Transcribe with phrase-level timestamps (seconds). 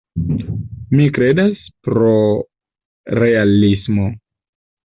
[0.99, 2.15] Mi kredas pro
[3.25, 4.09] realismo.